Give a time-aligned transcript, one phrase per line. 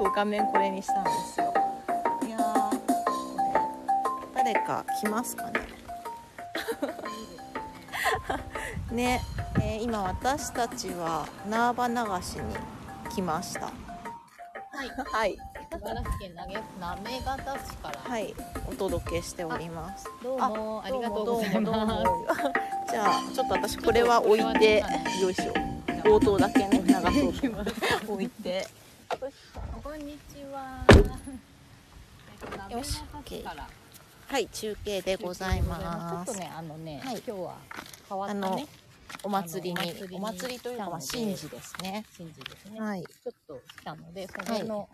[0.00, 1.52] そう画面これにしたんですよ。
[2.26, 2.70] いやー。
[2.70, 2.78] こ
[4.34, 5.60] れ誰か来ますかね。
[8.96, 9.20] ね、
[9.56, 12.56] えー今私たちは縄場流しに
[13.14, 13.60] 来ました。
[13.60, 13.72] はい。
[15.12, 15.38] はい。
[15.70, 16.62] 茨城県投げ行
[17.22, 18.00] 方市から。
[18.00, 18.34] はい。
[18.70, 20.06] お届けしております。
[20.22, 22.26] どうもありがとうございまもどうも。
[22.88, 24.82] じゃあちょっと私これは置いて
[25.20, 25.52] よいしょ。
[26.04, 27.50] 冒頭だけね流そう
[28.06, 28.64] と 置いて。
[28.64, 28.89] す。
[29.90, 30.84] こんにちは。
[32.70, 33.68] よし投げ方市から
[34.28, 36.26] はい中継でございます。
[36.26, 37.20] ちょっとねあのね、はい。
[37.26, 37.56] 今日は
[38.08, 38.68] 変わったね。
[39.24, 42.04] お祭りにお祭りにお祭りというかまあ来たので神事ですね。
[42.16, 42.80] 神事ですね。
[42.80, 43.02] はい。
[43.02, 44.88] ちょっと来たのでそれの、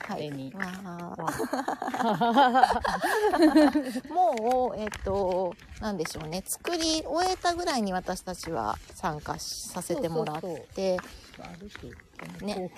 [0.00, 0.28] はい。
[0.30, 0.50] に。
[4.10, 6.42] もうえっ、となんでしょうね。
[6.46, 10.98] 作り終えたぐらいに私たちは参加しさせてもらって。
[12.40, 12.54] ね。
[12.54, 12.68] の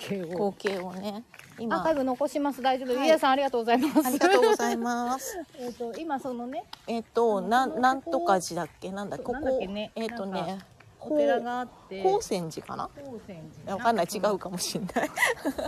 [0.51, 0.93] 光景を。
[0.93, 1.23] ね。
[1.57, 2.61] アー今カイブ残します。
[2.61, 2.87] 大丈夫。
[2.89, 2.97] はい。
[2.97, 4.07] ゆうやさんありがとうございます。
[4.07, 5.37] ありがとうございます。
[5.59, 6.65] えっと今そのね。
[6.87, 8.91] えっとなんなんとか寺だっけ？
[8.91, 9.91] なんだここけね。
[9.95, 10.59] えっとね
[10.99, 12.01] お寺があって。
[12.03, 12.89] 宝泉寺かな？
[12.95, 13.75] 宝泉寺。
[13.75, 14.07] わかんない。
[14.11, 15.11] 違うかもしれない。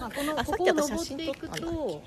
[0.02, 2.02] あこの あここ登っていくと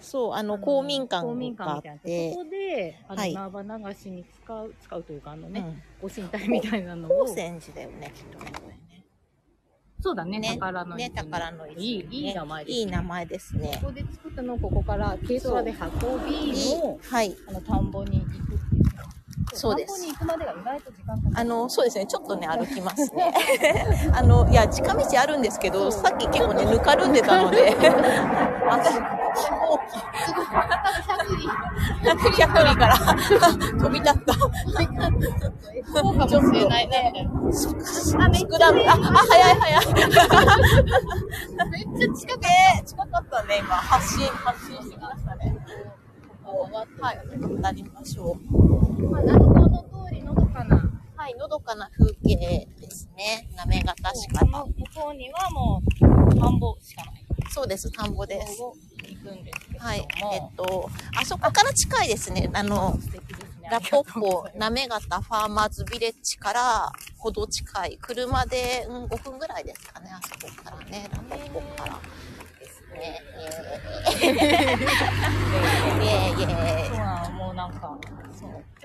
[0.00, 2.30] そうあの公民館公民があっ館みたいな。
[2.30, 3.34] てとこであはい。
[3.34, 5.82] の縄場流しに使う使うというかあのね、うん。
[6.02, 8.52] ご神体みたいなの宝を泉寺だよねきっとね。
[8.52, 9.04] これね
[10.00, 13.78] そうだねね宝のね宝の泉いいいい名前です、いい名前ですね。
[13.80, 17.36] ここで作ったのをここから軽トラで運びのはい。
[17.48, 18.60] あの田んぼに行くっていう。
[19.52, 19.94] そうです。
[19.94, 21.34] 田んぼに行くまでが意外と時間かかる。
[21.40, 22.06] あのそうですね。
[22.06, 23.32] ちょっとね歩きますね。
[24.12, 27.74] あのいや近道あるんですけどさっき結構ねぬかるんでたので
[32.02, 37.28] 100里から飛び立ったそうかもしれないね
[38.18, 39.94] あ、めっちゃ、あ、あ、早い早い。
[41.70, 43.74] めっちゃ近くね、近かったね、今。
[43.76, 45.56] 発信、発信してきましたね。
[47.00, 47.18] はい、
[47.62, 49.02] 渡りましょう。
[49.10, 49.68] まあ、なるほど
[50.08, 50.76] 通りのどかな
[51.16, 53.48] はい、のどかな風景ですね。
[53.56, 55.82] なめがたしかこの向こうにはも
[56.30, 58.60] う田んぼしかないそうです、田んぼです。
[59.26, 62.48] くんですけれども、はい、えっと、あそこから近いですね。
[62.52, 62.98] あの、
[63.70, 67.98] ラポッポ、なめがたファーマーズビレッジからほど近い。
[68.00, 71.08] 車で、うん、5分ぐらいですかね、あそこからね。
[71.12, 71.98] ラポッポから
[72.60, 73.20] ですね。
[74.20, 74.36] イエーイ。
[76.06, 77.32] イエーイ、イエーイ。
[77.32, 77.98] もうなんか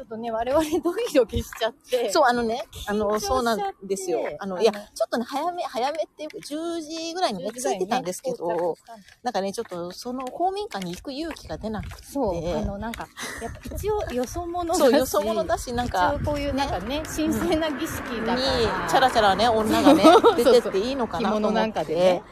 [0.01, 2.11] ちょっとね我々ドキドキしちゃって。
[2.11, 4.35] そう、あのね、あの、そうなんですよ。
[4.39, 8.75] あの、いや、ちょっとね、早め、早めっていうか、10時ぐらいにね、着いてたんですけど、
[9.21, 13.07] なんかね、ちょっと、その公民館に行く勇気が出なくて、そうあのなんか
[13.43, 20.03] やっぱ一応よそ者だしそう、よそ者だし、なんか、こういうなんかね神聖な儀式だから、に、チャラチャラね、女がね、
[20.35, 21.55] 出てっていいのかなと思って。
[21.55, 22.23] なんかで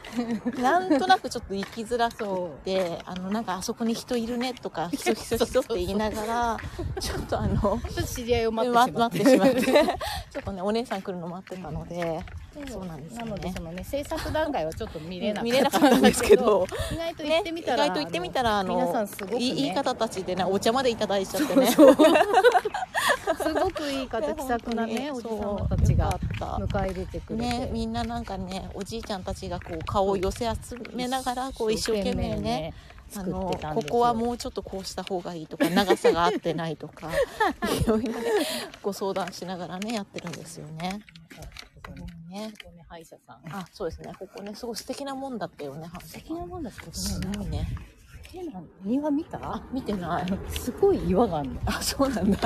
[0.59, 6.57] なんとなくちょっと行きづらくて、あの、なんか、あそこに人いるねとか、人、人、人って言いながら、
[6.99, 9.61] ちょっとあの、ちょっと知り合いを待ってしまって。
[9.61, 12.23] ちょっとね、お姉さん来るの待ってたので、
[12.67, 13.31] そうなんですよね。
[13.31, 21.67] なのでそのね制作段階はちょっと見れなかったんですけど、 意外と行ねってみたら、意外と行ってみたら、あの、皆さんすごく、ね、いいい方たちでね、お茶までいただいちゃってね。
[23.37, 32.73] すごくいい方気さくなねおじさまたちが迎え入れてくたれて、ね、みんななんかね、おじいちゃんたちがこう顔を寄せ集めながら、こう一生懸命ね、
[33.11, 38.21] あ作っのてたんですよここはもうちょっとこうした方がいいとか長さが合ってないとかいろいろね
[38.81, 40.77] ご相談しながらねやってるんですよね。
[40.89, 40.99] ね
[42.29, 45.89] ねここね歯医者さんあそうですねここねすごい素敵なもんだったよね。
[46.01, 47.67] 素素敵なもんだけどすねごいね。
[48.31, 49.39] 変な庭見た？
[49.41, 50.25] あ見てない。
[50.49, 52.37] すごい岩があるのあそうなんだ。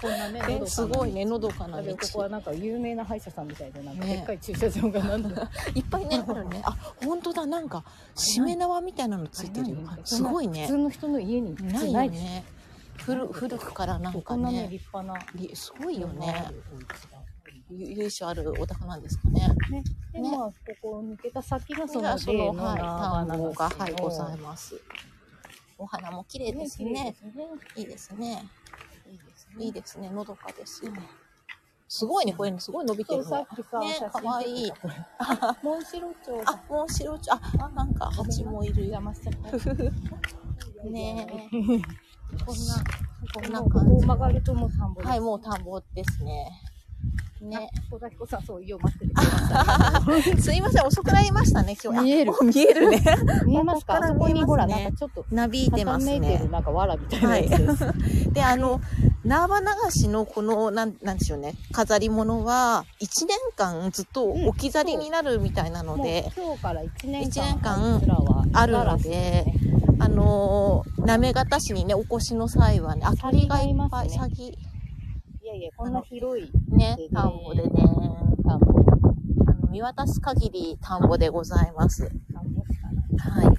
[0.00, 1.92] こんなねえすごいねのどかな道。
[1.92, 6.60] ここはなんか有名な歯医者さんみたいでなんかねでっかい駐車場がなんだ いっぱいねあるね。
[6.66, 7.82] あ本当だなんか
[8.14, 9.76] しめ縄みたいなのついてるよ。
[10.04, 10.76] すごいね普通。
[10.76, 11.54] の人の家に
[11.92, 12.44] ないね。
[12.98, 16.52] 古古くからなんかこんなねね立派なりすごいよね。
[17.70, 19.48] 由緒あるお宅なんですかね。
[19.70, 24.80] ねでねまあここを抜けた先がそのそのはい長田んぼが流しのはいございます。
[25.78, 27.14] お花も綺麗ですね。
[27.76, 28.44] いいですね。
[29.10, 30.10] いいですいいですね。
[30.10, 30.82] のどかです。
[31.88, 33.30] すごいね、これすごい伸びてるね。
[33.30, 34.72] ねかわいい
[35.62, 38.98] モンシロチョウあ、もう白ちゃん、あ、なんか蜂もいるよ。
[38.98, 40.84] 邪魔しちゃった。
[40.84, 41.26] ね
[42.44, 42.84] こんな、
[43.34, 43.94] こんな感じ。
[43.94, 46.50] を曲がるともう田んぼですはい、もう田んぼですね。
[47.44, 47.58] ね。
[47.58, 50.42] ね、小田彦さん、そう、よう待って。
[50.42, 51.98] すいません、遅くなりましたね、今日。
[51.98, 53.02] あ見える見えるね。
[53.46, 53.98] 見えますか？
[54.00, 56.46] ここにほら、なんかちょっと、なびいてますね。
[56.50, 57.86] なんか藁みたいなやつです。
[58.32, 58.80] で、あの、
[59.24, 69.46] 縄流しのこの、なん、なんでしょうね、飾り物は、1年間ずっと置き去りになるみたいなので、今日から1年間一年間あるので
[70.00, 77.70] あのー、行方市にね、お越しの際はね、あ、鳥がいっぱい、ササギ、いやいやこんな広いねで、田んぼでね、
[78.44, 78.80] 田んぼ
[79.46, 82.08] あの見渡す限り田んぼでございます。
[82.32, 82.88] 田んぼしか
[83.32, 83.56] ないはい。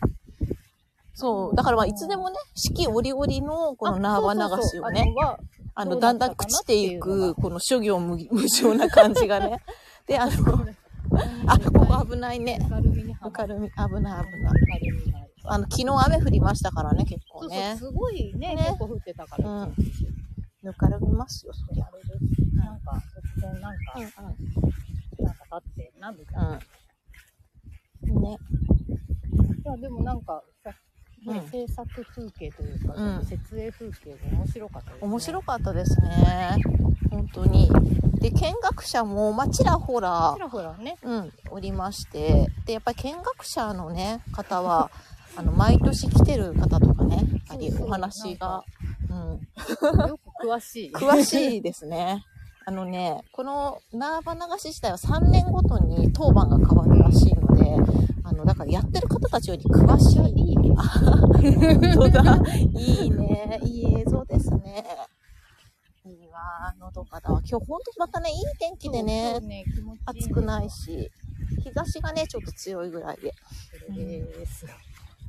[1.14, 1.56] そう。
[1.56, 5.38] だからまあ、いつでもね、四季折々のこの縄流しをね、あ
[5.76, 9.60] あの、だんだん朽ちていく、この諸行無無常な感じがね。
[10.08, 10.32] で、あの、
[11.46, 12.60] あ、ここ危ないね。
[12.60, 14.60] ぬかるみ危ない危ない。
[15.44, 17.76] あの、昨日雨降りましたからね、結構そうね。
[17.80, 19.76] そうすごいねね結構降ってたからうん。
[20.62, 21.88] ぬかるみますよ、そりゃ。
[22.60, 23.02] なんか
[23.38, 24.04] 突然なんかうん
[25.26, 26.60] なんか立ってなみたいな
[28.04, 28.22] うん。
[28.22, 28.38] ね。
[29.64, 30.72] いやでもなんかさ
[31.28, 35.08] うん制作風景というか、うん設営風景が面白かったです、ね。
[35.08, 36.56] 面白かったですね。
[37.12, 37.70] 本当に。
[38.20, 40.98] で、見学者も、まあ、ちらほらち、らほらね。
[41.04, 44.92] うん、おりまして、で、やっぱり見学者のね、方は、
[45.36, 48.64] あの、毎年来てる方とかね、やっぱりお話が、
[49.10, 50.92] うん、よく詳しい。
[50.96, 52.26] 詳しいですね。
[52.70, 57.66] あのね、この縄流し自体は3年ごとに当番が変わるらしいので、
[58.24, 60.40] あの、だからやってる方たちより詳しい。
[60.40, 60.76] いいね。
[61.96, 62.40] 本当だ。
[62.56, 63.60] いいね。
[63.64, 64.86] いい映像ですね。
[66.06, 66.72] いいわ。
[66.80, 67.42] のどかだわ。
[67.44, 69.66] 今日本当またね、いい天気でねね
[70.06, 71.10] 暑くないし、
[71.64, 73.34] 日差しがね、ちょっと強いぐらいで。
[73.96, 74.68] です。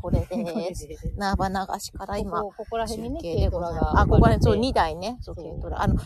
[0.01, 0.45] これで。
[0.45, 3.85] ですす縄流しから今、ここら中辺にね、継でございます。
[3.85, 5.19] があ、ここら辺、そう、分か2台ね。
[5.21, 5.83] そう、軽トラ。
[5.83, 5.97] あの、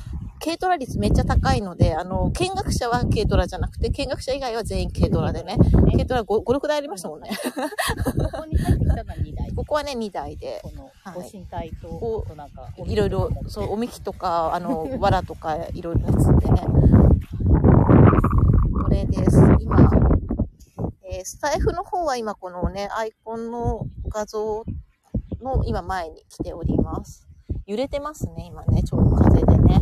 [0.45, 5.57] 軽トラ率めっちゃ高いので、あの、見学者は軽トラじゃなくて、見学者以外は全員軽トラでね。
[5.93, 7.31] 軽トラ5、5 6台ありましたもんね。
[8.33, 9.53] ここに入ってきたのは2台。
[9.55, 10.61] ここはね、2台で。
[10.63, 16.61] このはいご神体と、なんか、いろいろ、そう、おみきとか、あの、藁とか、いろいろね、積んでね。
[18.83, 19.39] これです。
[19.61, 19.89] 今、
[21.25, 24.63] えースタイフの方は今このね、アイコンの画像
[25.41, 27.27] の今前に来ております。
[27.67, 29.81] 揺れてますね、今ね、ちょうど風でね。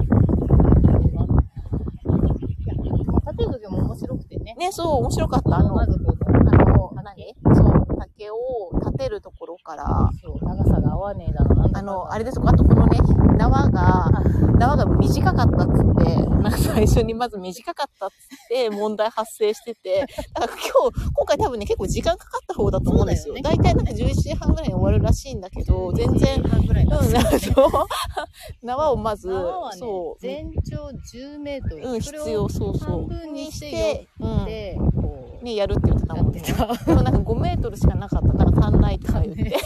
[3.26, 4.54] 立てる時も面白くてね。
[4.54, 5.58] ね、そう、面白かった。
[5.58, 7.34] あの、あまずこの、何？
[7.56, 8.37] そう、竹を
[8.81, 11.78] 立てるところから、の、そう、長さが合わねえだろうな。
[11.78, 12.99] あの、あれですか、あとこのね、
[13.37, 14.10] 縄が、
[14.58, 18.16] 縄が短かったっつって、なんか最初にまず短かったっつっ
[18.49, 20.56] て 問題発生してて、だから今
[20.90, 23.34] 日、今回多分ね、結構時間かかった方だと思うんですよ。
[23.43, 26.43] 大体なんか11時半ぐらいに終わるらしいんだけど、全然、
[28.62, 29.34] 縄をまず、ね
[29.72, 31.88] そう、全長10メートル。
[31.88, 32.88] うん、必要、そうそう。
[32.88, 34.46] 半分にしてうん。
[35.43, 36.40] ね、やるって言ってたもんね。
[36.40, 36.52] で
[36.94, 39.42] もなんか5メートルしかなかったから足んないとか言って。
[39.44, 39.50] で、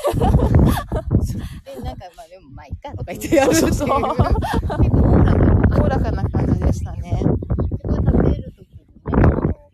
[1.82, 3.54] なんかまあでもまあいっかとか言ってやるう。
[3.54, 5.80] そうそう結構オーラが。
[5.80, 7.22] おおらかな感じでしたね。
[7.82, 8.94] これ食べるときにね、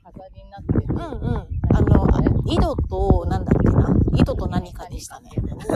[0.04, 0.84] 飾りになってる。
[0.88, 1.46] うんうん。
[1.74, 3.96] あの、あ井戸と、なんだっけな？
[4.14, 5.30] 井戸と何かでしたね。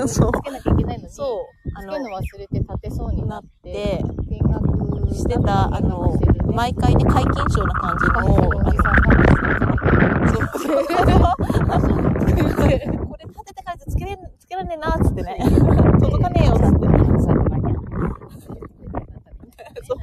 [0.07, 1.71] そうつけなきゃいけないのに、そう。
[1.75, 4.77] あのつけ、るの忘れて立てそうになって、で、見学
[5.17, 6.13] してた、あの、
[6.53, 8.35] 毎回ね、皆勤賞な感じの、あの、
[10.29, 11.37] そうそうそう。
[13.07, 15.39] これ立ててからつけれん、つけらんねえな、つってね。
[16.01, 16.87] 届かねえよ、つって。
[19.87, 19.99] そう。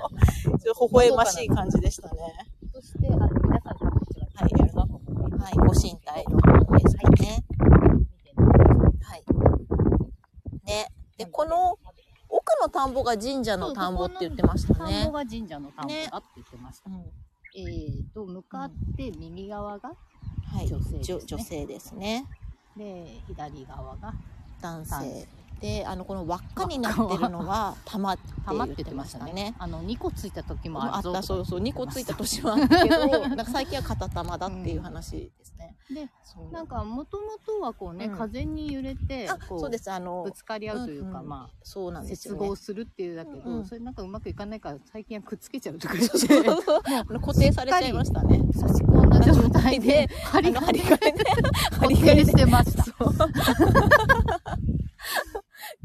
[0.60, 2.16] ちょっと微笑ましい感じでしたね。
[2.74, 7.44] そして、あの皆さん多分一番興味あるのはい、ご神体の方でしたね。
[9.02, 9.24] はい。
[10.66, 10.88] ね。
[11.18, 11.78] で、この
[12.30, 15.12] 奥の田んぼが神社の田んぼって言ってましたね田んぼ。
[15.12, 16.90] が神社の田んぼだって言ってました。
[16.90, 17.06] うん。
[17.56, 20.68] えーと、向かって右側が、はい。
[20.68, 22.26] 女性ですね女女性ですね。
[22.78, 24.14] で、左側が
[24.62, 25.28] 男男性。
[25.64, 29.56] で、あの、この輪っかになってるのは玉って言ってましたたね。。
[29.58, 35.78] あの、2個ついた時もあった、そうそう、2個ついた年もあったけど、 なんか最近は片玉だっていう話ですね。
[35.90, 42.40] で、そうなんか、もともとはこうね、うん風に揺れてそうです、あのぶ、つかり合うというか、うんうんまそうなあ、んですよ、ね。
[42.42, 46.18] 接合するっていうだけど、うんうんそれなんかうまくいかないから、最近はくっつけちゃうとか言って、
[47.22, 48.42] 固定されちゃいましたね。
[48.52, 50.80] 差し込んだ状態で、 針金で、
[51.72, 52.84] 固定してました。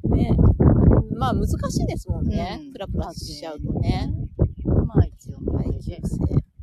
[0.09, 0.37] ね。
[1.17, 2.61] まあ難しいですもんね。
[2.61, 4.13] うんプラプラしちゃうとね。
[4.87, 5.69] まあ一応、こはい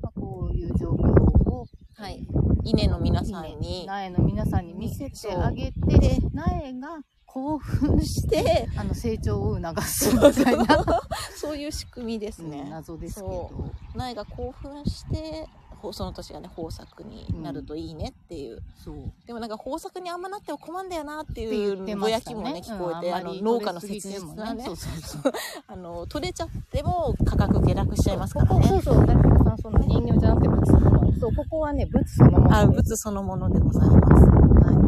[0.01, 2.27] まあ、こういう状況を、はい。
[2.63, 11.01] 稲の皆さんに、苗の皆さんに見せてあげて、で苗が興奮し、して、あの成長を促すみたいな、
[11.35, 12.65] そういう仕組みですうんね。
[12.69, 13.71] 謎ですけそど。
[13.95, 18.95] 苗が興奮して、ほその年がね豊作になるといいねっていう、そう。
[19.25, 22.53] でもなんか豊作にあんまなっても困んだよなっていうぼやきもね。
[22.53, 25.33] ね聞こえて、うんあの農家の切実なねそうそうそう。
[25.67, 29.05] あの取れちゃっても価格下落しちゃいますからねここそうそう。
[29.05, 31.19] だからさ、その人形じゃなくて仏そのもの。
[31.19, 32.57] そう、ここはね、仏そのもの。
[32.57, 34.85] あ物そのものでございます、はい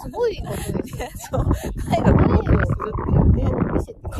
[0.00, 1.08] すごいことですよ。
[1.30, 1.44] そう
[1.92, 2.60] 絵がこうするっ
[3.04, 4.10] ていうね見せてこ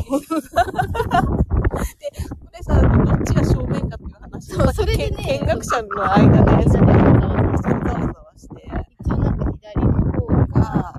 [2.59, 6.93] れさどっちが正面かっていう話そうそれでね見見学者の間で一ざわざ
[7.27, 7.33] わ
[8.35, 8.69] して
[9.11, 10.27] 応なんか左の方
[10.59, 10.93] が、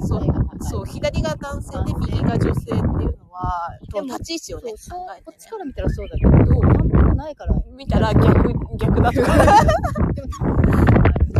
[0.00, 0.20] そう
[0.60, 2.84] そう左が男性で右が女性っていうの
[3.30, 6.44] はでも立ち位置をねそう、ねこっちから見たらそうだけど、田ん
[6.88, 7.54] ぼがないから。
[7.76, 9.42] 見たら逆逆だとかそ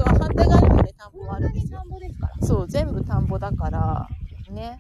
[0.01, 2.35] う反対側にもね田んぼがあるんですよ田んぼですから。
[2.47, 4.09] そう全部田んぼだから
[4.51, 4.79] ね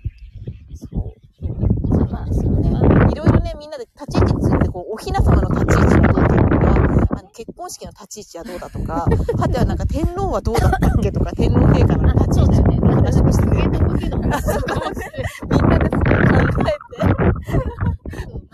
[0.81, 1.15] そ
[2.05, 2.69] うなんですよね
[3.13, 9.07] いろいろねみんなで立ち位置についてこうお雛様の立ち位置はどうだとかあの結婚式の立ち位置はどうだとか
[9.39, 12.75] はてはなんか天皇はどうだったっけとか天皇陛下の立ち位置ね。
[12.85, 13.51] の話もしてて。
[13.51, 15.95] みんなですごい考えて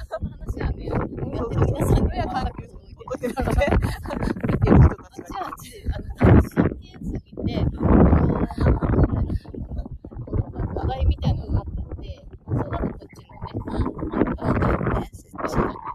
[0.09, 1.27] その話はね、やってる
[1.67, 5.11] 皆さんには全く届いてここで見てる人た
[5.57, 7.89] ちがあの、真剣すぎて、この、
[10.27, 12.07] この土台みたいなのがあったんで、
[12.47, 13.51] そうなんかこっちのね、
[14.39, 15.11] あの、ね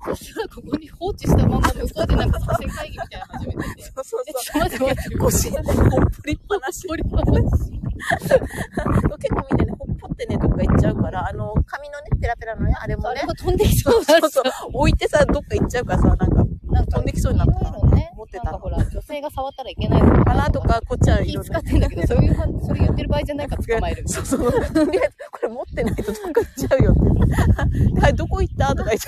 [0.03, 3.83] そしたらここに放置したまま向こうでなんか作戦会議みたいなの始めてて。
[3.83, 5.17] そうそうえ、そうちょっと待って待って。
[5.17, 7.85] 腰ほっぽりっぱなし掘りっぱなし。
[9.17, 14.43] 結構みんなねほっぽってねどっか行っちゃうからあの紙のねペラペラのねあれもねあれが飛んできそうだそうそう
[14.73, 16.25] 置いてさどっか行っちゃうからさなんか
[16.69, 18.51] なんか飛んできそうになったいろいろね、持ってたの。
[18.51, 20.03] なんかほら、女性が触ったらいけない。
[20.03, 24.03] のかなとかこっちは気使ってんだけど、そういうは、それ言ってる場合じゃないから捕まえる。
[24.07, 24.51] そうそう。
[24.51, 28.01] とりあえず、これ持ってないとどっちゃうよって。
[28.01, 28.75] はい、どこ行った。
[28.75, 29.01] とか言っ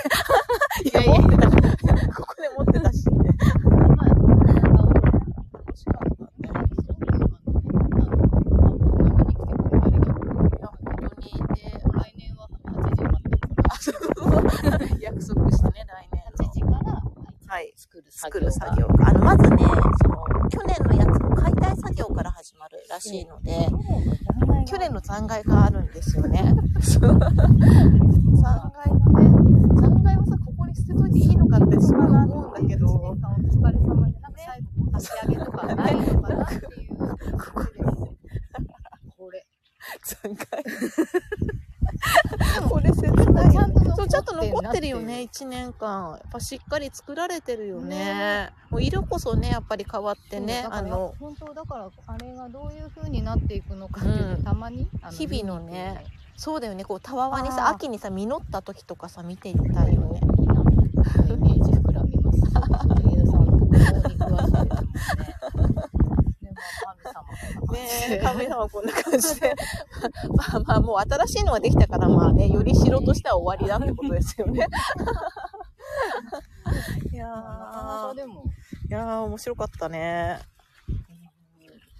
[0.93, 0.99] て。
[0.99, 1.49] いや、持ってた。
[1.49, 2.91] ここで持ってた。
[2.93, 3.05] し。
[3.09, 3.15] ま
[4.03, 5.01] あ、なんか
[5.53, 6.53] 楽しかった。
[6.53, 6.61] ね。
[10.57, 11.25] いや、本当に。
[11.55, 11.61] で、
[11.93, 13.23] 来年は8時まで。
[13.69, 14.99] あ、そうそう。
[15.01, 15.66] 約束して
[18.17, 19.09] 作る作業が。
[19.09, 23.69] あの、まずね、その、去年のやつの解体作業から始まるらしいので、
[24.65, 26.41] 去年の残骸があるんですよね。
[45.37, 46.11] 1年間。
[46.13, 48.49] やっぱしっかり作られてるよね。
[48.69, 56.03] もう色こそね、やっぱり変わってね、あの、本当だから、あれがどういう風になっていくのかっていうのうんたまに、あ日々のね
[56.35, 60.21] そうだよね、こう、たわわにあさ、ー秋にさ、実った時とかさ、見ていきたいよね。
[60.27, 62.39] 大きなイメージ膨らみます。
[62.39, 65.33] そうそう家田さんのことに詳しいですもんね。
[66.41, 67.23] でも神様が
[67.71, 67.79] ね
[68.09, 69.53] え、神様はこんな感じで。
[70.35, 74.65] まあまあ、もう新しいのができたから、まあね、より城としては終わりだってことですよね。
[77.11, 78.43] いやー、でも、
[78.89, 80.39] いやー、面白かったね。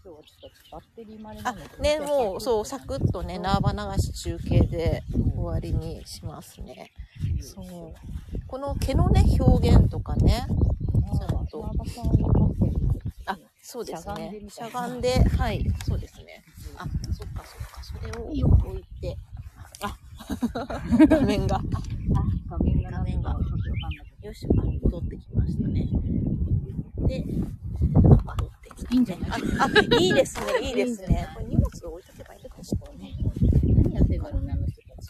[0.04, 5.04] 今日はちょっとバッテリーまでなあので、ね、もう、そう、サクッとね、縄場流し中継で
[5.36, 6.92] 終わりにしますね。
[7.42, 7.94] そう。
[8.48, 10.48] この毛のね、表現とかね。
[11.18, 11.72] ちゃんと
[13.62, 16.44] そうですねしゃがんで、はい、そうですね。
[16.78, 19.18] あ、そっかそっか、それを置いて。
[19.84, 19.98] あ、
[21.08, 21.58] 画面が。
[21.58, 21.62] あ、
[22.50, 23.38] 画面が画面が
[24.22, 25.88] よし、あ戻ってきましたね。
[27.08, 27.26] で、
[27.92, 28.90] 戻ってきた。
[28.90, 28.96] ど。
[28.96, 29.32] いいんじゃない？
[29.60, 31.02] あ、あ、いいですね、いいです。
[31.04, 33.18] ねこれ荷物を置いとけばいいのかしらね。
[33.84, 35.10] 何やってんだろうね、あの人たち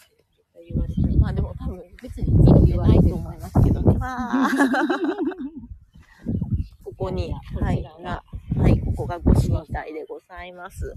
[0.67, 1.19] 言われてる。
[1.19, 3.97] まあでも多分、別に見てないと思いますけどね。
[3.97, 4.49] まあ、
[6.83, 8.23] ここに、はい、が、
[8.67, 10.93] はい、ここがご神体でございます。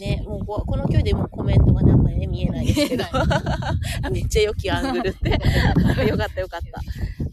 [0.00, 3.04] ね、もうここの距離でもうコメントがね、あんまりね、見えないですけど。
[4.10, 5.32] めっちゃ良きアングルって。
[6.08, 6.80] よかったよかった。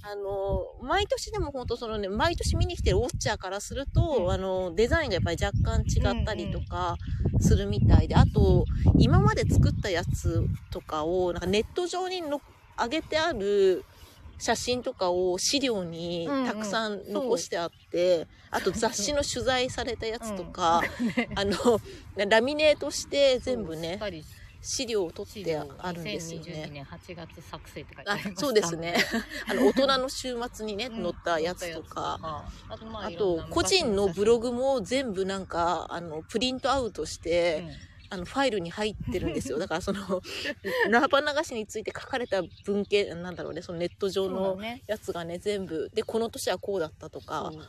[0.09, 6.97] あの、毎年でも本当そのね、毎年見に来てるウォッチャーからすると、うんあの、デザインがやっぱり若干違ったりとか
[7.39, 8.65] するみたいで、あと、
[8.97, 12.41] 今まで作ったやつとかを、なんかネット上にの
[12.77, 13.85] 上げてある
[14.41, 20.81] 写真とかを資料にたくさん残してあって、あと雑誌の取材されたやつとか、
[21.35, 21.79] あの、
[22.15, 23.99] ラミネートして全部ね、
[24.59, 26.65] 資料を取ってあるんですよね。
[26.69, 28.17] 2022年8月作成って書いてあ。
[28.35, 28.95] そうですね。
[29.47, 31.03] あの、大人の週末にね、うん。
[31.03, 32.19] 載ったやつとか、
[32.67, 37.63] あと、個人のブログも全部なんか、あの、プリントアウトして、
[38.11, 39.57] あのファイルに入ってるんですよ。
[39.59, 40.21] だからその
[40.89, 44.83] ナーパ流しについて書かれた文献なんだろうねそのネット上のね。
[44.85, 45.89] やつがね全部。
[45.93, 47.51] でこの年はこうだったとか。
[47.53, 47.59] そ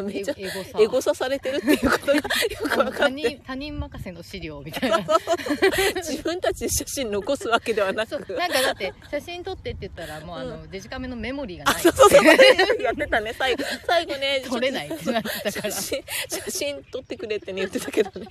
[0.00, 0.02] う。
[0.04, 0.34] めっちゃ
[0.78, 1.14] エゴサ。
[1.14, 2.22] されてるっていうことがよ
[2.62, 3.14] く分かって。
[3.22, 4.98] 人他人任せの資料みたいな。
[5.96, 8.12] 自分たちで写真残すわけではなく。
[8.34, 11.82] なんかだって写真撮ってって言ったらもうあの、デジカメのメモリーがあない。
[11.82, 12.24] そうそうそう。
[12.82, 13.34] やってたね。
[13.38, 15.72] 最後最後ね撮れないってなってたから。
[15.74, 18.26] 写真写真撮ってくれってね言ってたけどね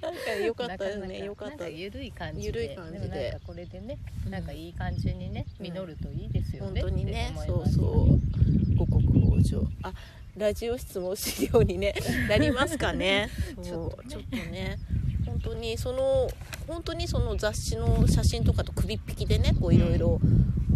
[0.00, 1.28] なんかよかったですね。
[1.28, 1.50] なかった。
[1.50, 2.46] なんか緩い感じで。
[2.46, 3.38] 緩い感じで。
[3.46, 4.32] これでね、うん。
[4.32, 7.32] なんかいい感じにねうん実るといいですよ本ね、当にね。
[7.46, 8.76] そうそう。
[8.76, 9.92] 五穀豊穣あ
[10.36, 11.94] ラジオ室も資料にね
[12.28, 13.28] なりますかね。
[13.62, 14.08] ちょっとね。
[14.08, 14.78] ちょっとね。
[15.26, 16.28] 本当にその
[16.66, 20.20] 本当にその雑誌の写真とかと首っ引きでねこういろいろ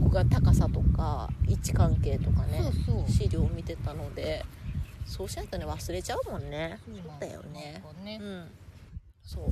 [0.00, 2.62] ここが高さとか位置関係とかね
[3.08, 4.44] 資料を見てたので
[5.06, 6.78] そうしないとね忘れちゃうもんね。
[6.86, 7.82] そうだよね。
[8.04, 8.18] ね。
[8.20, 8.44] うん
[9.24, 9.44] そう。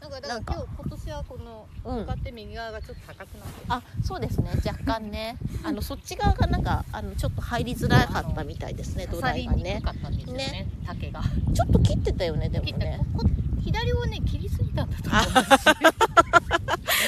[0.00, 0.54] なんかだかか。
[0.54, 1.98] ら今日今年はこのうん。
[2.00, 4.50] 向かって右側がちょっと高くなってる、あそうですね。
[4.66, 5.36] 若干ね。
[5.64, 9.06] あのそっち側がなんかあのちょっと入りづらかったみたいですね。
[9.06, 9.62] 土台がね。
[9.62, 9.80] ね。
[10.26, 10.66] ね。
[10.86, 11.22] 竹が。
[11.54, 13.00] ちょっと切ってたよねでもね。
[13.14, 13.28] ここ
[13.62, 15.94] 左をね切りすぎたんだと思う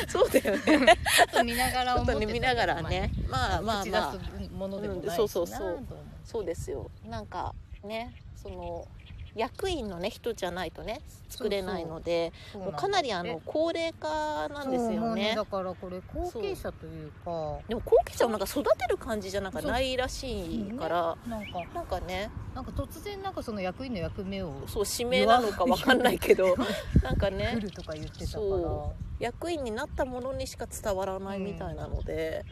[0.09, 0.63] そうだよね。
[0.65, 3.11] ちょっと見ながら思ってた見ながらね。
[3.29, 4.15] まあまあ口まあ
[4.57, 5.87] ものでもないしなうんそうそうそう。
[6.25, 6.91] そうですよ。
[7.09, 8.87] なんかねその
[9.35, 15.33] 役員のね人じゃないとね作れないのでもうかなりあの高齢化なんですよね。
[15.33, 15.45] うだ。
[15.45, 17.59] からこれ後継者というか。
[17.69, 21.65] でも後継者をなんか育てる感じじゃなんかないらしいからなんか。
[21.75, 22.31] なんかね。
[22.55, 26.55] なんか突然なんかその役員の役目をそう指名なのかわかんないけど
[27.03, 28.31] なんか来ねるとか言ってたから。
[28.31, 32.45] そ役員になったものにしか伝わらないみたいなので、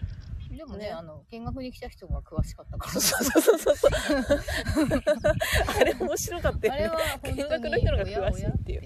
[0.56, 0.90] でもねね。
[0.90, 2.92] あの見学に来た人が詳しかったから。
[2.92, 3.90] そうそうそうそう
[5.80, 7.00] あれ面白かったよね。
[7.24, 8.82] 見学の人が詳しいっていう。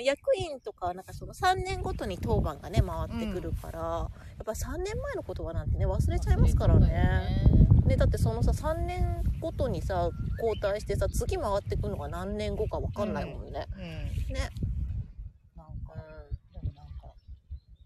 [0.00, 4.08] 役員とかなんかその3年ごとに当番がね回ってくるから、や
[4.42, 7.64] っぱ3年前の言葉なんてね忘れちゃいますからね。
[7.84, 7.96] よね。
[7.96, 13.82] だってそのさ3年ごとにさ交代してさ次回ってくるのが何年後か分かんないもんね、うん。
[14.34, 14.50] ね。
[15.54, 15.94] なんか
[16.52, 17.14] でもなんか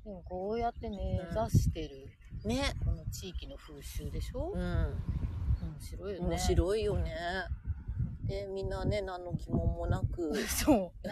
[0.04, 1.35] でもこうやってねうん。
[1.35, 2.08] 座してる
[2.47, 2.75] ね。
[2.85, 4.52] この地域の風習でしょ？
[4.54, 4.61] うん。
[4.61, 6.26] 面白いよね。
[6.28, 7.14] 面白いよね。
[8.25, 10.35] でみんなね何の疑問もなく。
[10.47, 11.09] そう。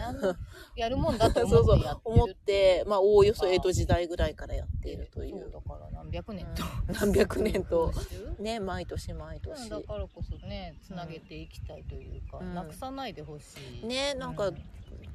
[0.75, 5.49] やるもんだと思ってやってる 思ってまあおおよそ江戸時代ぐらいからやっているという。
[5.51, 6.93] だから何百年と、うん。
[6.93, 7.91] 何百年と。
[8.39, 12.53] ね毎年毎うん年だからこそねつなげていきたいというか、うん。
[12.53, 13.85] なくさないでほしい。
[13.87, 14.57] ねなんかうん。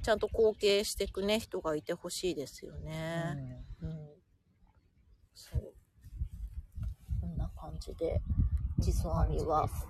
[0.02, 3.64] ちゃんと後継していくね人がいてほしいですよね。
[3.80, 4.10] うん、
[5.34, 5.71] そう
[7.72, 8.20] 感じで
[8.78, 9.68] 実はみは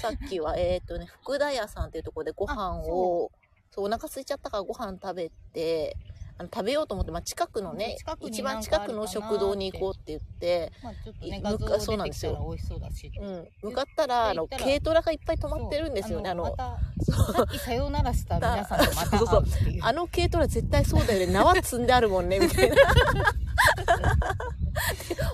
[0.00, 3.32] さっきはえっ、とね福田屋さんっていうところでご飯を
[3.70, 5.96] そうお腹空いちゃったからご飯食べて
[6.38, 12.56] あの食べようと思って、まあ、近くのね一番近くの食堂に行こうって言って、まあちょっとねい画像そうなんですよ。
[12.76, 16.30] うだし、うん、向かったらあの軽トラがいっぱい止まってるんですよね。
[16.30, 19.44] あのさっきさよならした皆さんとまたそうそう。
[19.82, 21.32] あの軽トラ絶対そうだよね。
[21.34, 22.76] 縄積んであるもんねみたいな。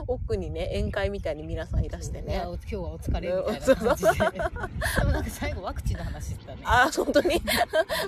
[0.07, 2.43] 奥にね宴会みたいに皆さんいらしてね。
[2.45, 4.11] 今日はお疲れみたいな感じで。
[4.99, 7.47] でもなんか最後ワクチンの話たねああ本当にフ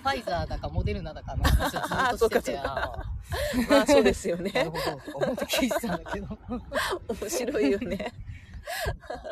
[0.04, 2.85] ァイザーだかモデルナだかの話をずっとしててああ
[3.68, 5.26] まあそうですよーなねるほど。
[5.26, 6.26] 思って聞いてたんだけど。
[7.20, 8.12] 面白いよね。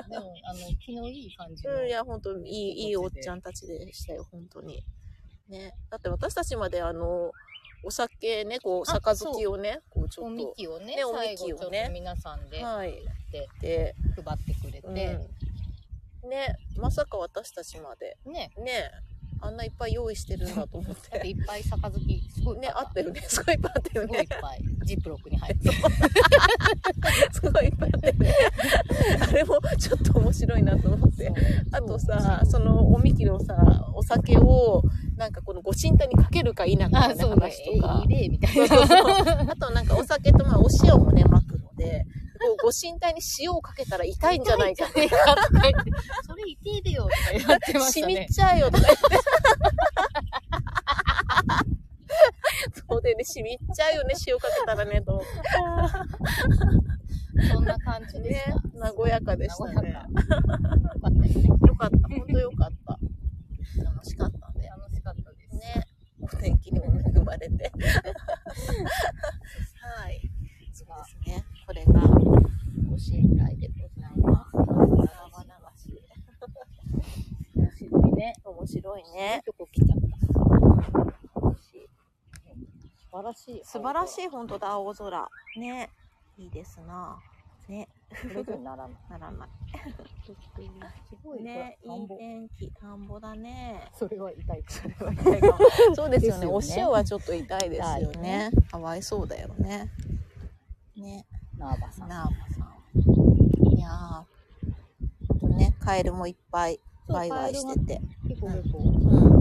[0.08, 1.74] でもあの気のいい感じの。
[1.74, 4.84] うんいや本当にいいいいおっちゃんたちでしたよ本当に。
[5.48, 5.74] ね。
[5.90, 7.32] だって私たちまであの
[7.84, 10.56] お酒ねこうあ杯をねこうちおみょっと。
[10.56, 11.90] きをねねおみ最きをね。
[11.92, 12.94] 皆さんでやはい
[13.60, 15.18] で、配ってくれて、
[16.22, 18.16] うん、ねまさか私たちまで。
[18.24, 18.52] ね。
[18.58, 18.90] ね
[19.44, 25.70] あんないっぱい用意してるんだと思っだっていっぱい杯すごいねあったよねすごいいっぱいあったよすごいいねっぱいジップロックに入って
[27.32, 28.34] すごいいっぱいあったよね
[29.20, 31.32] あれもちょっと面白いなと思って
[31.72, 33.54] あとさそのおみきのさ
[33.94, 34.82] お酒を
[35.16, 38.64] なんかこのご神体にかけるか否かのねあそうね話とかいいみたいな
[39.52, 42.06] あとなんかお酒とまあお塩もね巻くので
[42.48, 47.16] こうご神体に塩をかけたら痛いんじゃないかってそれ痛いでよとか
[47.52, 48.26] やってまし染みたね。
[48.26, 49.02] っちゃうよとか言って
[52.88, 53.24] そうでね。
[53.24, 55.22] 染みっちゃうよね塩かけたらねと
[57.52, 58.44] そんな感じでしね
[58.80, 59.92] た、和やかでしたね。
[59.92, 60.14] かよ
[61.00, 61.08] か。
[61.08, 62.08] ったよねよかった。
[62.08, 62.98] 本当よかった
[63.82, 65.86] 楽しかったね楽しかったですね
[66.20, 67.72] お天気にも恵まれて
[69.80, 70.30] はい
[70.72, 70.88] そう
[71.24, 71.92] ですねこれが
[72.88, 76.02] ご神体でございます生流し
[77.56, 79.98] 面白いね面白いいいねとこ来ちゃっ
[83.10, 83.62] たらしい。
[83.64, 85.28] 素晴らしい、本当だ、青空。
[85.56, 85.90] ね。
[86.38, 87.18] いいですな。
[87.68, 87.88] ね。
[88.62, 88.96] ならない。
[89.10, 89.48] ならない。
[91.08, 93.90] すごいね、いい天気、田んぼだね。
[93.94, 94.64] それは痛い。
[94.68, 95.58] それは痛いかも
[95.94, 96.46] そうですよね。
[96.46, 98.50] お塩はちょっと痛いですよね。
[98.70, 99.90] かわいそうだよね。
[100.96, 101.26] ね。
[101.58, 102.08] ナーバさん。
[102.08, 103.76] なあばさん。
[103.76, 104.24] いやー。
[105.28, 108.00] ほんとね、カエルもいっぱい、ワイワイしてて。
[108.28, 108.78] 結構結構。
[108.78, 109.33] うん。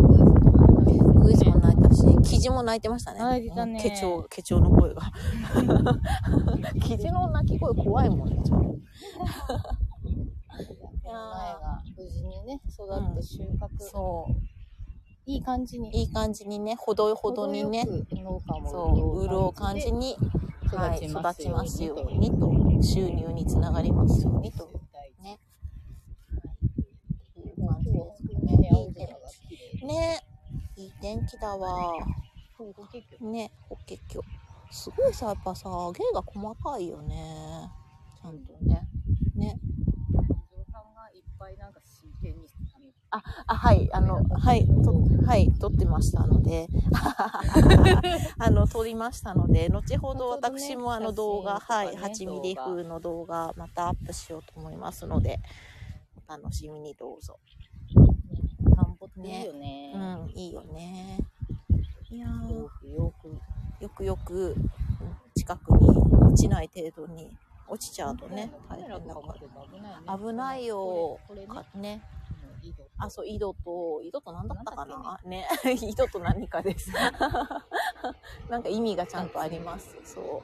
[1.24, 3.20] ウグイスも鳴いたし、キジも鳴いてましたね。
[3.20, 5.02] 鳴いてたねケチョウ、ケチョウの声が。
[6.84, 8.66] キジの鳴き声怖いもんね、ちょっと。
[11.06, 14.34] 苗が無事にね、育って収穫、そう。
[15.26, 15.98] いい感じに。
[15.98, 20.18] いい感じにね、ほどほどにね、農家もそう、潤う感じに、
[20.66, 22.52] はい、育育ちますすよようにと、
[22.84, 24.68] 収入につながりますようにと。
[25.22, 25.40] ね。
[29.86, 30.33] ね。
[30.84, 31.38] いい天気。
[31.38, 31.94] だわ。
[33.22, 34.20] ね、法華経。
[34.70, 37.70] すごいさ、やっぱさ、芸が細かいよね。
[38.22, 38.88] ちゃんとね。
[39.34, 39.60] ね。
[40.14, 42.48] おさんがいっぱいなんか真剣に、
[43.12, 43.22] あ、
[43.56, 44.94] はい、あの、はい、と、
[45.26, 46.68] はい、撮ってましたので、
[48.38, 55.40] あの、撮りましたので、後ほど私もあの動画、はい、8ミリ風の動画、またアップしようと思いますので、
[56.28, 57.40] お楽しみにどうぞ。
[59.16, 59.94] 田んぼっていいよね。
[59.96, 61.20] うん、いいよね。
[62.10, 63.42] いやーよくよく。
[63.84, 64.72] よくよく、うん
[65.36, 65.90] 近くに
[66.22, 67.36] 落ちない程度に、
[67.68, 69.90] 落ちちゃうとね、大変だか危ないね。
[70.06, 70.18] ら。
[70.18, 71.20] 危ないよ。
[71.28, 72.02] これね、かね。
[72.98, 75.20] あ、そう、井戸と、井戸と何だったかな？
[75.26, 75.48] ね。
[75.82, 76.92] 井戸と何かです。
[78.50, 79.98] なんか意味がちゃんとあります。
[80.06, 80.24] そう。
[80.24, 80.42] ね、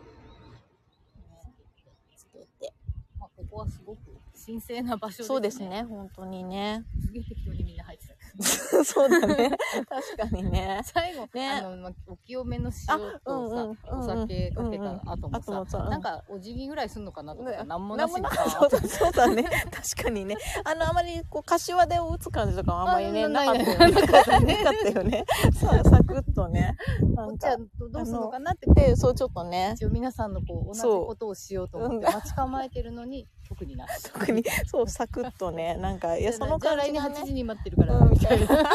[2.17, 2.73] つけて。
[3.19, 3.99] まあ、ここはすごく
[4.45, 5.27] 神聖な場所ですね。
[5.27, 5.60] そうです。
[5.62, 6.84] ね、本当にね。
[7.05, 8.09] すげえ適当にみんな入ってた。
[8.86, 9.52] そうだね。
[9.89, 10.82] 確かにね。
[10.86, 19.44] 最後、ねあの、まあ、お清めの塩とさ、あうんうんお酒かけた後もさ、さ、うんなんかお辞儀ぐらいすんのかなとか、ねなんもなしそうだそうだね。
[19.44, 20.36] 確かにね。
[20.63, 23.94] あの、あまり、こう、柏手を打つ感じとかもあんまりね、あなかったよね。
[23.96, 25.26] なかったよね。
[25.54, 26.76] さサクッとね。
[27.15, 29.74] なんかこっちは、どうするのかなって、で、そう、ちょっとね。
[29.76, 34.04] 一応皆さんのこう同じそうことをしようと思ってうん待ち構えてるのに、特になし。
[34.12, 35.76] 特に、そう、サクッとね。
[35.82, 37.28] なんか、いや、そのじゃあ来年感じがね8。
[37.28, 38.70] 時に待ってるから、うんみたいな。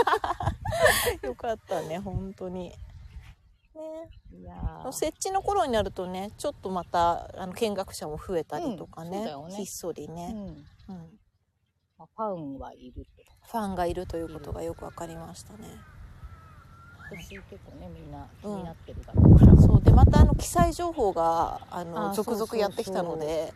[1.23, 2.71] よかったね、本当に。
[2.71, 2.75] ね。
[4.33, 9.31] いやー設置の頃になるとね、ちょっとまた、あの、見学者も増えたりとかうんね。
[9.51, 11.19] ひっそりうね、んうん。
[11.97, 13.07] まあ、ファンはいる。
[13.47, 15.69] ファンがいるということがよくわかりましたね。
[17.11, 19.57] 私結構ね、みんな気うんになってるだろうから。
[19.61, 23.53] そうでまたあの記載情報があのあ続々やってきたので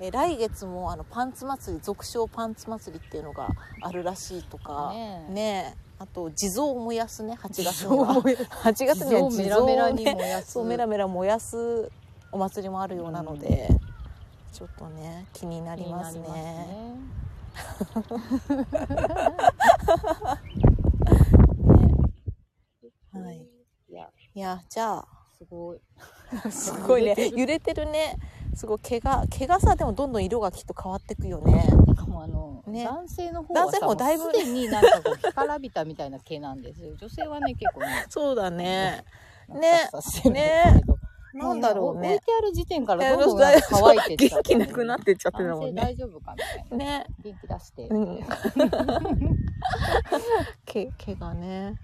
[0.00, 3.48] え来月もあのパンツ祭り俗称パンツ祭りっていうのが
[3.82, 5.32] あるらしいとかねえ。
[5.32, 5.78] ねえ。
[6.00, 8.06] あと地蔵を燃やすね8月地には。
[8.06, 10.04] 蔵を燃や8 月には地メラメラ蔵をね。
[10.04, 10.52] に燃やす。
[10.52, 11.90] そうメラメラ燃やす
[12.30, 13.68] お祭りもあるようなので、
[14.52, 16.28] ちょっとね気になりますね。
[16.28, 16.94] ね。
[23.14, 23.24] ね。
[23.24, 23.48] はい、
[24.34, 25.08] いや、じゃあ。
[25.38, 25.80] すごい。
[26.50, 27.30] すごいね。
[27.34, 28.16] 揺れてるね
[28.58, 31.64] すごい毛が毛がさでもどんどん色がきっと変わってくよね。
[32.08, 32.84] もあの、ね。
[32.84, 36.96] 男性の方は男性さ、もだいぶすでになんかこう、干からびたみたいな毛なんですよ。
[36.96, 39.04] 女性はね、 結構ね、そうだね。
[39.48, 39.88] ね。
[39.92, 40.98] ささしてるんですけど
[41.34, 45.82] なんだろうも置いねてある時点からどんどん乾いてっちゃ元気なくなってっちゃってたもんね。
[45.82, 46.76] 大丈夫かみたいな。
[46.76, 47.06] ね。
[47.22, 47.86] 元気出して。
[47.88, 48.26] うん。
[50.64, 51.80] 毛毛がね。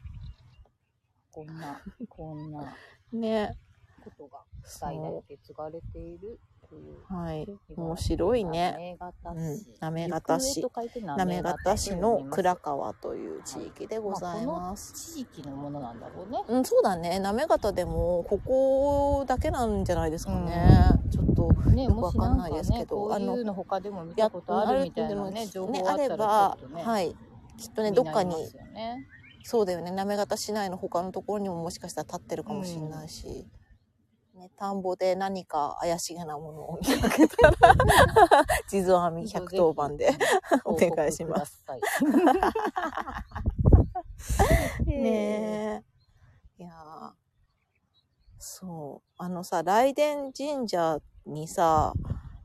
[1.30, 2.74] こんな、こんな
[3.12, 3.56] ね。
[4.04, 4.42] ことが
[4.80, 6.40] 代々受け継がれている
[6.74, 6.94] という。
[7.06, 9.36] はい面白いね行方市。
[9.36, 16.42] うん行方市行方と書いて行方市の倉川という地域でございます、地域のものなんだろうね。
[16.48, 17.20] うん、そうだね。
[17.20, 20.68] 行方でも、ここだけなんじゃないですかね。
[21.10, 27.14] ちょっと、ね、よくわかんないですけね、どこういうの他でも見たことあるみたいなね、情報ああればはい。
[27.56, 28.34] きっとね、どっかに
[29.44, 29.92] そうだよね。
[29.92, 33.46] 行方市内の他のところにももしかしたら立ってるかもしれないし。
[34.44, 37.56] ね、田んぼで何か怪しげなものを見かけたら、
[38.68, 40.12] 地蔵編み110番で。
[40.66, 41.64] お願いします。
[44.84, 45.82] ね
[46.58, 46.58] え。
[46.58, 47.12] いやー
[48.38, 49.08] そう。
[49.16, 51.94] あのさ、雷電神社にさ、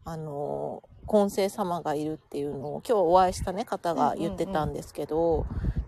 [0.06, 0.82] あの、
[1.12, 5.46] 根性様がいるっていうのを今日お会いしたね、方が言ってたんですけど、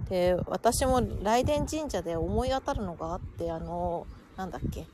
[0.10, 4.86] で、私も雷電神社で思い当たるのがあって、あの、なんだっけ？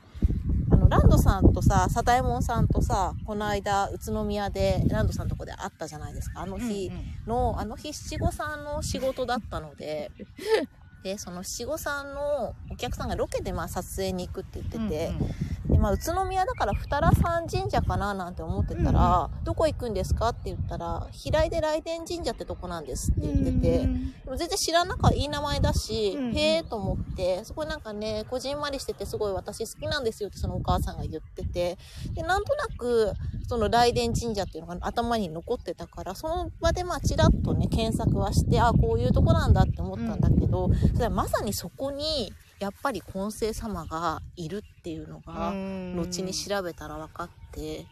[0.78, 6.42] あの、ランドさんとさ、佐田右衛門さんとさ、この間、宇都宮で、ランドさんのとこで会ったじゃないですか。
[6.42, 10.12] あの日、うんうんの、あの日七五三の仕事だったので、
[11.02, 15.30] でその七五三のお客さんがロケでまあ撮影に行くって言ってて、うんうん
[15.68, 26.36] でまあ、宇都宮だから二良山神社かななんて思ってたら、どこ行くんですかって言ったら平井で雷電神社ってとこなんですって言ってて、うんでも全然知らなかったいい名前だし、うんうん。
[26.36, 31.78] へえと思ってそこなんかねこじんまりしててすごい私好きなんですよってそのお母さんが言ってて
[32.14, 33.12] でなんとなく
[33.48, 45.52] その雷電神社っていうのが頭に残ってたからその場でまあちらっとね検索はしてあこういうとこなんだって思ったんだけど、それはまさにそこにやっぱり金星様がいるっていうのが、
[45.94, 47.86] 後に調べたら分かって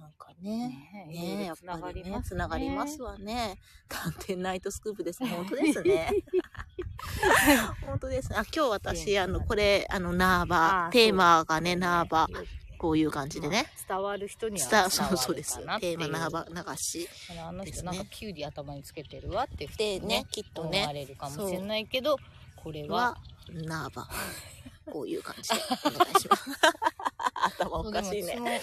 [0.00, 3.58] なんかねねえやっぱりねつながりますわね。
[3.88, 6.10] 探偵ナイトスクープです本当ですね。
[7.86, 8.36] 本当ですね。
[8.38, 12.28] あ今日私あのこれあのナーバあテーマがねナーバ
[12.78, 13.62] こういう感じでね。
[13.88, 15.56] まあ伝わる人には伝わ伝わるそうそうです。
[15.58, 17.08] テーマナーバ流し。
[17.40, 22.16] あの人なんかキュウリ頭につけてるわって普通でねきっと思ねわれるかもしれないけど
[22.56, 23.18] これはは
[23.50, 24.08] ナーバ
[24.90, 25.56] こういう感じで。
[25.86, 26.50] お願いします。
[27.60, 28.60] 頭おかしいね。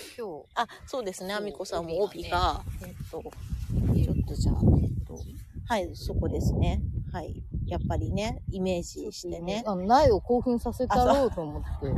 [0.55, 1.33] あそうですね。
[1.33, 2.63] あみこさんも帯帯が。
[2.81, 5.19] えっとちょっとじゃあえっと
[5.67, 6.81] はいそこですね。
[7.11, 7.43] はい。
[7.65, 11.67] やっぱりねイメージして今日ねあの苗を興奮させたろうと思って。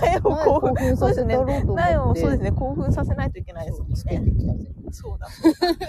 [0.00, 0.96] 苗を興奮。
[0.96, 1.82] させたろうと思って。
[1.82, 2.52] 苗をそうですね。
[2.52, 3.96] 興奮させないといけないですもんね。
[4.90, 5.58] そうだそうだ。
[5.58, 5.86] そうで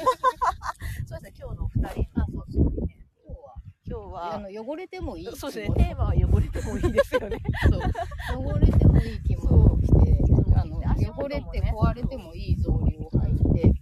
[1.17, 1.33] すね。
[1.37, 7.41] 今日の二人あそうそうね今日は今日はあの汚れてもいいそうですねテーマは汚れてもいいですよね。
[7.69, 8.49] そう。
[8.54, 10.19] 汚れてもいい着物を着て
[10.56, 13.73] あのね汚れて壊れてもいい草履を履いて。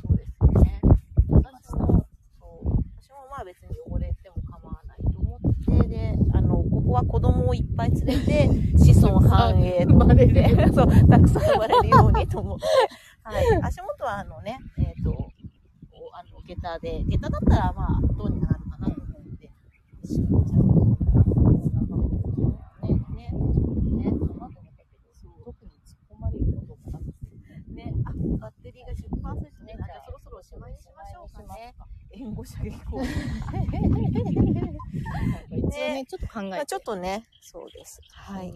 [0.00, 0.80] そうですね。
[1.30, 2.06] 私も、
[2.38, 2.70] そう。
[3.00, 12.64] 私もまあ別に汚れても構わないと思って、で、あの、ここは子供をいっぱい連れて、 子孫繁栄と思って、そう、たくさん生まれるようにと思って、
[13.22, 13.44] はい。
[13.62, 15.24] 足元はあのね、えっ、と、お
[16.14, 18.45] あの、下駄で、下駄だったらまあ、どうにか
[28.38, 29.64] バッテリーが10%です。
[29.64, 29.74] ね。
[29.74, 31.74] あじゃあそろそろおしまいにしましょうかね。
[32.12, 33.10] 援護射撃行為。
[35.50, 36.04] 一応ね。
[36.08, 38.00] ちょっと考えて、まあちょっとね、そうです。
[38.12, 38.52] はい。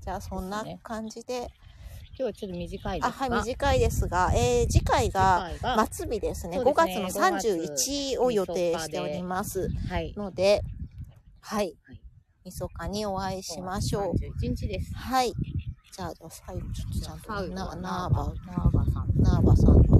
[0.00, 1.50] じゃあそんな感じで、
[2.08, 5.50] 今日はちょっと短いですあ、はい、短いですが、えー、次回が
[5.90, 6.58] 末日ですね。
[6.58, 7.10] 5そうですね。
[7.10, 9.68] 月の31を予定しております
[10.16, 10.77] ので、はい
[11.40, 11.76] はい。
[12.44, 14.14] みそかにお会いしましょう。
[14.44, 15.32] 31日ですはい。
[15.92, 19.96] じゃあ、最後ちょっとちゃんとな、ナーバ、ナーバさんナーバさんと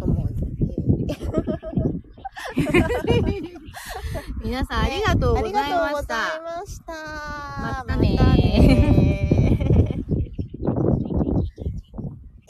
[0.00, 0.36] 共に。
[4.42, 6.92] 皆さんありがとうございまありがとうございしたました。
[6.92, 8.34] またねーは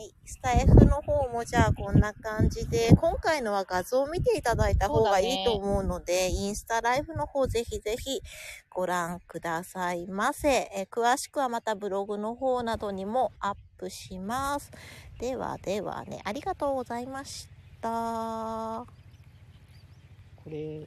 [0.02, 8.22] いスタイフの方もじゃあこんな感じで、今回のは画像を見ていただいた方がいいと思うので、インスタライフの方ぜひぜひ
[8.70, 10.48] ご覧くださいませ。
[10.74, 14.70] えー詳しくはまたブログの方などにもアップします。
[15.18, 17.46] ではではね、ありがとうございまし
[17.82, 18.86] た。
[20.42, 20.78] これ